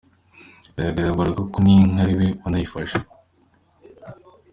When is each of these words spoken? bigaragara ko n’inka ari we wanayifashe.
bigaragara 0.75 1.29
ko 1.51 1.57
n’inka 1.63 1.97
ari 2.03 2.13
we 2.19 2.27
wanayifashe. 2.41 2.97